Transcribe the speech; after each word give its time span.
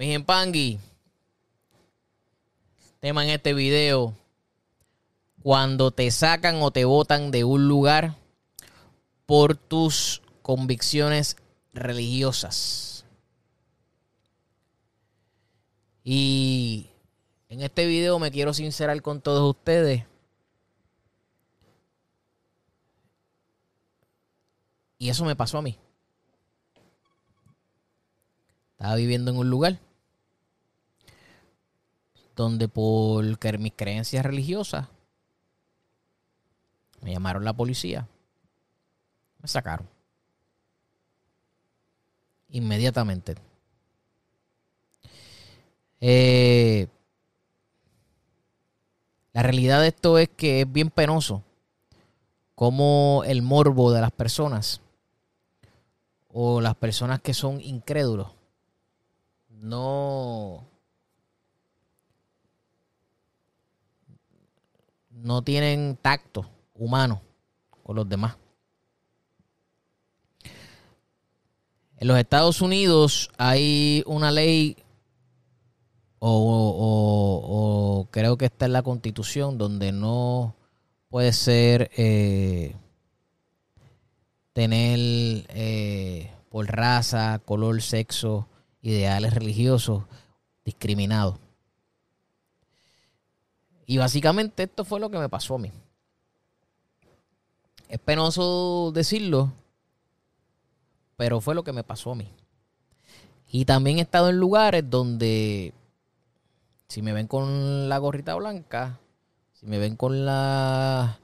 Mis 0.00 0.14
empangui, 0.14 0.80
tema 3.00 3.22
en 3.22 3.32
este 3.32 3.52
video, 3.52 4.16
cuando 5.42 5.90
te 5.90 6.10
sacan 6.10 6.62
o 6.62 6.70
te 6.70 6.86
botan 6.86 7.30
de 7.30 7.44
un 7.44 7.68
lugar 7.68 8.16
por 9.26 9.56
tus 9.56 10.22
convicciones 10.40 11.36
religiosas. 11.74 13.04
Y 16.02 16.86
en 17.50 17.60
este 17.60 17.84
video 17.84 18.18
me 18.18 18.30
quiero 18.30 18.54
sincerar 18.54 19.02
con 19.02 19.20
todos 19.20 19.54
ustedes. 19.54 20.06
Y 24.96 25.10
eso 25.10 25.26
me 25.26 25.36
pasó 25.36 25.58
a 25.58 25.62
mí. 25.62 25.78
Estaba 28.70 28.94
viviendo 28.94 29.30
en 29.30 29.36
un 29.36 29.50
lugar 29.50 29.89
donde 32.36 32.68
por 32.68 33.24
mis 33.58 33.72
creencias 33.74 34.24
religiosas 34.24 34.88
me 37.02 37.12
llamaron 37.12 37.44
la 37.44 37.52
policía, 37.52 38.06
me 39.38 39.48
sacaron 39.48 39.88
inmediatamente. 42.50 43.36
Eh, 46.00 46.88
la 49.32 49.42
realidad 49.42 49.80
de 49.82 49.88
esto 49.88 50.18
es 50.18 50.28
que 50.28 50.62
es 50.62 50.72
bien 50.72 50.90
penoso 50.90 51.42
como 52.54 53.22
el 53.26 53.42
morbo 53.42 53.92
de 53.92 54.00
las 54.00 54.10
personas 54.10 54.80
o 56.28 56.60
las 56.60 56.74
personas 56.74 57.20
que 57.20 57.34
son 57.34 57.60
incrédulos 57.60 58.28
no 59.48 60.64
no 65.22 65.42
tienen 65.42 65.98
tacto 66.00 66.46
humano 66.74 67.20
con 67.82 67.96
los 67.96 68.08
demás. 68.08 68.36
En 71.98 72.08
los 72.08 72.18
Estados 72.18 72.62
Unidos 72.62 73.30
hay 73.36 74.02
una 74.06 74.30
ley, 74.30 74.76
o, 76.18 78.08
creo 78.10 78.38
que 78.38 78.46
está 78.46 78.66
en 78.66 78.72
la 78.72 78.82
constitución, 78.82 79.58
donde 79.58 79.92
no 79.92 80.54
puede 81.10 81.34
ser 81.34 81.90
eh, 81.96 82.74
tener 84.54 84.98
eh, 85.50 86.30
por 86.48 86.66
raza, 86.68 87.38
color, 87.44 87.82
sexo, 87.82 88.48
ideales 88.80 89.34
religiosos 89.34 90.04
discriminados. 90.64 91.38
Y 93.90 93.98
básicamente 93.98 94.62
esto 94.62 94.84
fue 94.84 95.00
lo 95.00 95.10
que 95.10 95.18
me 95.18 95.28
pasó 95.28 95.56
a 95.56 95.58
mí. 95.58 95.72
Es 97.88 97.98
penoso 97.98 98.92
decirlo, 98.94 99.52
pero 101.16 101.40
fue 101.40 101.56
lo 101.56 101.64
que 101.64 101.72
me 101.72 101.82
pasó 101.82 102.12
a 102.12 102.14
mí. 102.14 102.28
Y 103.50 103.64
también 103.64 103.98
he 103.98 104.02
estado 104.02 104.30
en 104.30 104.38
lugares 104.38 104.88
donde, 104.88 105.74
si 106.86 107.02
me 107.02 107.12
ven 107.12 107.26
con 107.26 107.88
la 107.88 107.98
gorrita 107.98 108.36
blanca, 108.36 109.00
si 109.54 109.66
me 109.66 109.78
ven 109.78 109.96
con 109.96 110.24
la, 110.24 111.18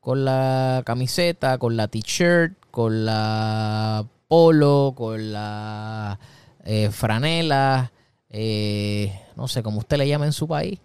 con 0.00 0.24
la 0.24 0.82
camiseta, 0.86 1.58
con 1.58 1.76
la 1.76 1.88
t-shirt, 1.88 2.54
con 2.70 3.04
la 3.04 4.06
polo, 4.28 4.94
con 4.96 5.30
la 5.30 6.18
eh, 6.64 6.90
franela, 6.90 7.92
eh, 8.30 9.12
no 9.36 9.46
sé, 9.46 9.62
como 9.62 9.80
usted 9.80 9.98
le 9.98 10.08
llama 10.08 10.24
en 10.24 10.32
su 10.32 10.48
país, 10.48 10.80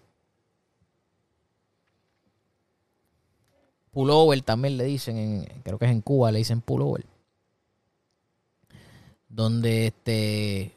Pullover 3.94 4.42
también 4.42 4.76
le 4.76 4.86
dicen, 4.86 5.18
en, 5.18 5.46
creo 5.62 5.78
que 5.78 5.86
es 5.86 5.92
en 5.92 6.02
Cuba, 6.02 6.32
le 6.32 6.40
dicen 6.40 6.62
pullover. 6.62 7.06
Donde 9.30 9.88
este. 9.88 10.74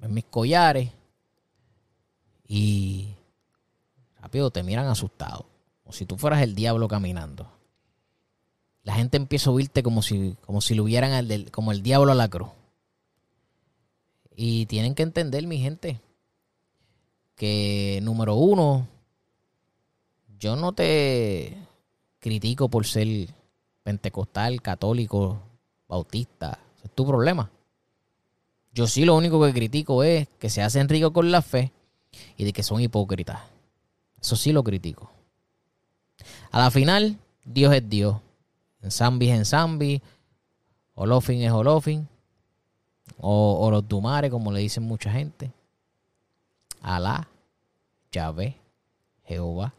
En 0.00 0.14
mis 0.14 0.24
collares. 0.24 0.90
Y. 2.48 3.14
Rápido 4.20 4.50
te 4.50 4.62
miran 4.62 4.86
asustado. 4.86 5.44
Como 5.82 5.92
si 5.92 6.06
tú 6.06 6.16
fueras 6.16 6.40
el 6.40 6.54
diablo 6.54 6.88
caminando. 6.88 7.46
La 8.82 8.94
gente 8.94 9.18
empieza 9.18 9.50
a 9.50 9.52
oírte 9.52 9.82
como 9.82 10.00
si, 10.00 10.36
como 10.46 10.60
si 10.60 10.74
lo 10.74 10.84
hubieran 10.84 11.28
como 11.50 11.72
el 11.72 11.82
diablo 11.82 12.12
a 12.12 12.16
la 12.16 12.28
cruz. 12.28 12.48
Y 14.34 14.66
tienen 14.66 14.94
que 14.94 15.02
entender, 15.02 15.46
mi 15.46 15.58
gente, 15.58 16.00
que 17.36 18.00
número 18.02 18.34
uno, 18.34 18.88
yo 20.42 20.56
no 20.56 20.72
te 20.72 21.56
critico 22.18 22.68
por 22.68 22.84
ser 22.84 23.28
pentecostal, 23.84 24.60
católico, 24.60 25.38
bautista. 25.86 26.58
es 26.82 26.90
tu 26.90 27.06
problema. 27.06 27.48
Yo 28.74 28.88
sí 28.88 29.04
lo 29.04 29.14
único 29.14 29.40
que 29.44 29.52
critico 29.52 30.02
es 30.02 30.26
que 30.40 30.50
se 30.50 30.60
hacen 30.60 30.88
ricos 30.88 31.12
con 31.12 31.30
la 31.30 31.42
fe 31.42 31.70
y 32.36 32.42
de 32.42 32.52
que 32.52 32.64
son 32.64 32.80
hipócritas. 32.80 33.40
Eso 34.20 34.34
sí 34.34 34.50
lo 34.50 34.64
critico. 34.64 35.12
A 36.50 36.58
la 36.58 36.72
final, 36.72 37.18
Dios 37.44 37.72
es 37.72 37.88
Dios. 37.88 38.16
En 38.80 38.90
Zambi 38.90 39.28
es 39.28 39.36
en 39.36 39.44
Zambi. 39.44 40.02
Olofin 40.96 41.40
es 41.42 41.52
Olofin. 41.52 42.08
O, 43.18 43.64
o 43.64 43.70
los 43.70 43.86
Dumares, 43.86 44.32
como 44.32 44.50
le 44.50 44.58
dicen 44.58 44.82
mucha 44.82 45.12
gente. 45.12 45.52
Alá, 46.80 47.28
Yahvé, 48.10 48.56
Jehová 49.22 49.72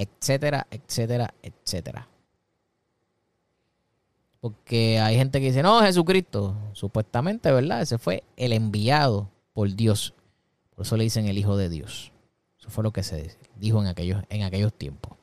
etcétera, 0.00 0.66
etcétera, 0.70 1.34
etcétera. 1.42 2.08
Porque 4.40 4.98
hay 4.98 5.16
gente 5.16 5.40
que 5.40 5.46
dice, 5.46 5.62
no, 5.62 5.80
Jesucristo, 5.80 6.56
supuestamente, 6.72 7.52
¿verdad? 7.52 7.82
Ese 7.82 7.98
fue 7.98 8.24
el 8.36 8.54
enviado 8.54 9.28
por 9.52 9.70
Dios. 9.74 10.14
Por 10.74 10.86
eso 10.86 10.96
le 10.96 11.04
dicen 11.04 11.26
el 11.26 11.36
Hijo 11.36 11.58
de 11.58 11.68
Dios. 11.68 12.12
Eso 12.58 12.70
fue 12.70 12.82
lo 12.82 12.92
que 12.92 13.02
se 13.02 13.36
dijo 13.56 13.80
en 13.82 13.88
aquellos, 13.88 14.22
en 14.30 14.42
aquellos 14.42 14.72
tiempos. 14.72 15.18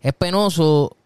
Es 0.00 0.12
penoso 0.14 0.96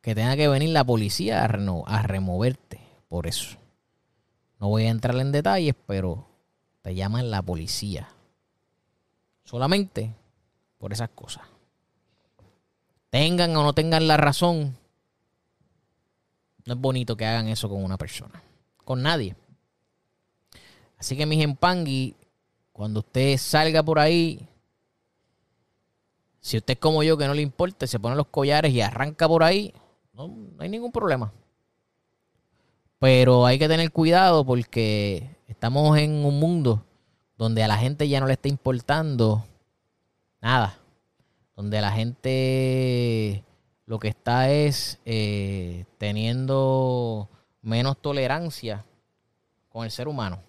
que 0.00 0.16
tenga 0.16 0.34
que 0.34 0.48
venir 0.48 0.70
la 0.70 0.82
policía 0.82 1.44
a, 1.44 1.44
a 1.44 2.02
removerte 2.02 2.80
por 3.08 3.28
eso. 3.28 3.58
No 4.58 4.68
voy 4.68 4.86
a 4.86 4.90
entrar 4.90 5.16
en 5.16 5.30
detalles, 5.30 5.74
pero 5.86 6.26
te 6.82 6.96
llaman 6.96 7.30
la 7.30 7.42
policía 7.42 8.08
Solamente 9.50 10.14
por 10.78 10.92
esas 10.92 11.08
cosas. 11.08 11.42
Tengan 13.10 13.56
o 13.56 13.64
no 13.64 13.72
tengan 13.72 14.06
la 14.06 14.16
razón, 14.16 14.76
no 16.64 16.74
es 16.74 16.80
bonito 16.80 17.16
que 17.16 17.26
hagan 17.26 17.48
eso 17.48 17.68
con 17.68 17.82
una 17.82 17.98
persona. 17.98 18.40
Con 18.84 19.02
nadie. 19.02 19.34
Así 20.98 21.16
que 21.16 21.26
mis 21.26 21.42
empangui, 21.42 22.14
cuando 22.72 23.00
usted 23.00 23.36
salga 23.38 23.82
por 23.82 23.98
ahí, 23.98 24.46
si 26.40 26.56
usted 26.56 26.74
es 26.74 26.78
como 26.78 27.02
yo 27.02 27.18
que 27.18 27.26
no 27.26 27.34
le 27.34 27.42
importa, 27.42 27.88
se 27.88 27.98
pone 27.98 28.14
los 28.14 28.28
collares 28.28 28.72
y 28.72 28.80
arranca 28.80 29.26
por 29.26 29.42
ahí, 29.42 29.74
no, 30.12 30.28
no 30.28 30.62
hay 30.62 30.68
ningún 30.68 30.92
problema. 30.92 31.32
Pero 33.00 33.46
hay 33.46 33.58
que 33.58 33.66
tener 33.66 33.90
cuidado 33.90 34.44
porque 34.44 35.28
estamos 35.48 35.98
en 35.98 36.24
un 36.24 36.38
mundo 36.38 36.84
donde 37.40 37.62
a 37.62 37.68
la 37.68 37.78
gente 37.78 38.06
ya 38.06 38.20
no 38.20 38.26
le 38.26 38.34
está 38.34 38.48
importando 38.50 39.46
nada, 40.42 40.76
donde 41.56 41.80
la 41.80 41.90
gente 41.90 43.42
lo 43.86 43.98
que 43.98 44.08
está 44.08 44.50
es 44.50 44.98
eh, 45.06 45.86
teniendo 45.96 47.30
menos 47.62 47.96
tolerancia 47.96 48.84
con 49.70 49.86
el 49.86 49.90
ser 49.90 50.06
humano. 50.06 50.42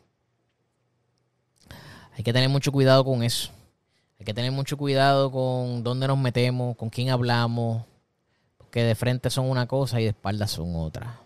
Hay 2.18 2.26
que 2.26 2.34
tener 2.34 2.50
mucho 2.50 2.74
cuidado 2.74 3.06
con 3.06 3.24
eso. 3.24 3.52
Hay 4.20 4.26
que 4.26 4.34
tener 4.34 4.52
mucho 4.52 4.76
cuidado 4.76 5.32
con 5.32 5.84
dónde 5.84 6.10
nos 6.10 6.18
metemos, 6.18 6.76
con 6.76 6.90
quién 6.90 7.10
hablamos, 7.10 7.86
porque 8.58 8.84
de 8.84 8.96
frente 8.96 9.30
son 9.30 9.50
una 9.50 9.66
cosa 9.66 10.02
y 10.02 10.04
de 10.04 10.10
espaldas 10.10 10.52
son 10.52 10.76
otra. 10.76 11.22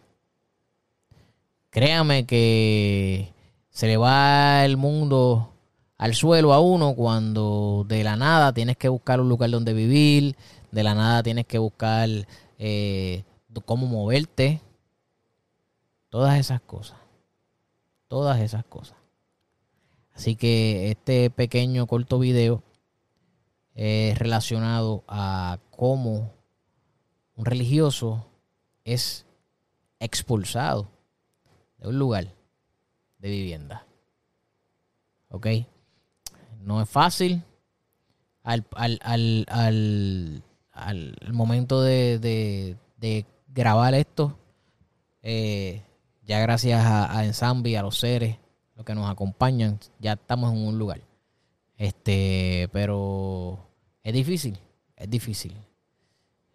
créame 1.71 2.27
que 2.27 3.33
se 3.71 3.87
le 3.87 3.97
va 3.97 4.63
el 4.63 4.77
mundo 4.77 5.53
al 5.97 6.13
suelo 6.13 6.53
a 6.53 6.59
uno 6.59 6.93
cuando 6.95 7.85
de 7.87 8.03
la 8.03 8.15
nada 8.15 8.53
tienes 8.53 8.77
que 8.77 8.89
buscar 8.89 9.21
un 9.21 9.29
lugar 9.29 9.49
donde 9.49 9.73
vivir, 9.73 10.35
de 10.71 10.83
la 10.83 10.93
nada 10.93 11.23
tienes 11.23 11.45
que 11.45 11.57
buscar 11.57 12.09
eh, 12.57 13.23
cómo 13.65 13.87
moverte, 13.87 14.61
todas 16.09 16.39
esas 16.39 16.61
cosas, 16.61 16.97
todas 18.07 18.39
esas 18.41 18.65
cosas. 18.65 18.97
Así 20.13 20.35
que 20.35 20.91
este 20.91 21.29
pequeño 21.29 21.87
corto 21.87 22.19
video 22.19 22.63
es 23.73 24.17
relacionado 24.17 25.03
a 25.07 25.59
cómo 25.71 26.33
un 27.35 27.45
religioso 27.45 28.25
es 28.85 29.25
expulsado 29.99 30.87
de 31.77 31.89
un 31.89 31.99
lugar 31.99 32.33
de 33.19 33.29
vivienda. 33.29 33.85
¿Ok? 35.29 35.47
No 36.65 36.81
es 36.81 36.89
fácil. 36.89 37.43
Al, 38.41 38.65
momento 41.31 41.81
de, 41.81 42.75
grabar 43.53 43.93
esto, 43.93 44.37
eh, 45.21 45.83
ya 46.23 46.39
gracias 46.39 46.83
a, 46.83 47.17
a 47.17 47.25
Ensambi, 47.25 47.75
a 47.75 47.83
los 47.83 47.99
seres, 47.99 48.37
los 48.75 48.83
que 48.83 48.95
nos 48.95 49.09
acompañan, 49.09 49.79
ya 49.99 50.13
estamos 50.13 50.53
en 50.53 50.65
un 50.65 50.79
lugar. 50.79 51.01
Este, 51.77 52.67
pero 52.73 53.59
es 54.03 54.13
difícil, 54.13 54.57
es 54.95 55.09
difícil. 55.09 55.55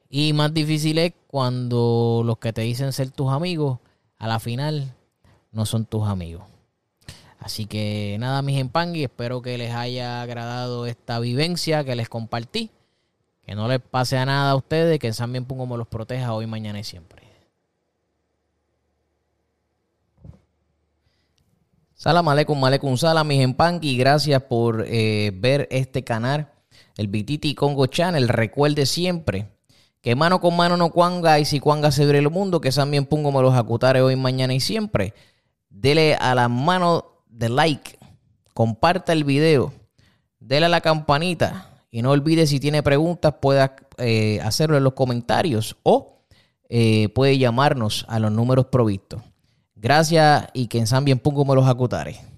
Y 0.09 0.33
más 0.33 0.53
difícil 0.53 0.99
es 0.99 1.12
cuando 1.29 2.23
los 2.25 2.39
que 2.39 2.53
te 2.53 2.62
dicen 2.62 2.93
ser 2.93 3.12
tus 3.12 3.31
amigos, 3.31 3.79
a 4.19 4.27
la 4.27 4.41
final 4.41 4.93
no 5.53 5.65
son 5.67 5.85
tus 5.85 6.09
amigos. 6.09 6.43
Así 7.40 7.64
que 7.64 8.16
nada, 8.20 8.42
mis 8.42 8.60
empangui, 8.60 9.02
espero 9.02 9.40
que 9.40 9.56
les 9.56 9.75
haya 9.75 10.20
agradado 10.20 10.87
esta 10.87 11.19
vivencia 11.19 11.84
que 11.84 11.96
les 11.96 12.08
compartí. 12.08 12.70
Que 13.42 13.54
no 13.54 13.66
les 13.66 13.81
pase 13.81 14.19
a 14.19 14.26
nada 14.26 14.50
a 14.50 14.56
ustedes, 14.56 14.98
que 14.98 15.12
San 15.14 15.32
Bien 15.32 15.46
Pongo 15.46 15.66
me 15.66 15.76
los 15.78 15.88
proteja 15.88 16.34
hoy, 16.34 16.46
mañana 16.46 16.78
y 16.78 16.84
siempre. 16.84 17.22
Salam 21.94 22.28
aleikum, 22.28 22.62
aleikum 22.62 22.96
salam, 22.96 23.26
mis 23.26 23.40
empangui. 23.40 23.96
Gracias 23.96 24.42
por 24.42 24.84
eh, 24.87 25.32
ver 25.34 25.66
este 25.70 26.04
canal, 26.04 26.52
el 26.98 27.08
Bititi 27.08 27.54
Congo 27.54 27.87
Channel. 27.87 28.28
Recuerde 28.28 28.84
siempre 28.84 29.48
que 30.02 30.14
mano 30.14 30.40
con 30.40 30.56
mano 30.56 30.76
no 30.76 30.90
cuanga 30.90 31.38
y 31.38 31.46
si 31.46 31.58
cuanga 31.58 31.90
se 31.90 32.04
abre 32.04 32.19
el 32.19 32.31
mundo, 32.31 32.60
que 32.60 32.70
San 32.70 32.90
Bien 32.90 33.06
Pongo 33.06 33.32
me 33.32 33.40
los 33.40 33.54
acutare 33.54 34.02
hoy, 34.02 34.14
mañana 34.16 34.52
y 34.52 34.60
siempre. 34.60 35.14
Dele 35.70 36.16
a 36.16 36.34
la 36.34 36.48
mano 36.48 37.10
de 37.31 37.49
like, 37.49 37.99
comparta 38.55 39.12
el 39.12 39.25
video, 39.25 39.73
déle 40.38 40.67
a 40.67 40.69
la 40.69 40.81
campanita 40.81 41.71
y 41.91 42.03
no 42.03 42.11
olvide 42.11 42.47
si 42.47 42.61
tiene 42.61 42.82
preguntas 42.82 43.35
pueda 43.41 43.77
eh, 43.99 44.41
hacerlo 44.43 44.77
en 44.77 44.85
los 44.85 44.93
comentarios 44.93 45.77
o 45.82 46.25
eh, 46.69 47.09
puede 47.11 47.38
llamarnos 47.38 48.06
a 48.09 48.19
los 48.19 48.31
números 48.31 48.67
provistos. 48.67 49.23
Gracias 49.75 50.47
y 50.53 50.67
que 50.67 50.79
en 50.79 50.87
San 50.87 51.05
Bien 51.05 51.19
Pongo 51.19 51.55
los 51.55 51.67
acutare. 51.67 52.30